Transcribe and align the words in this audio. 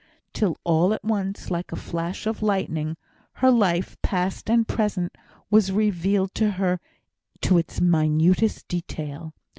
Till 0.33 0.57
all 0.63 0.95
at 0.95 1.05
once, 1.05 1.51
like 1.51 1.71
a 1.71 1.75
flash 1.75 2.25
of 2.25 2.41
lightning, 2.41 2.97
her 3.33 3.51
life, 3.51 3.95
past 4.01 4.49
and 4.49 4.67
present, 4.67 5.15
was 5.51 5.71
revealed 5.71 6.33
to 6.33 6.49
her 6.53 6.79
in 7.47 7.57
its 7.59 7.79
minutest 7.79 8.67
detail. 8.67 9.35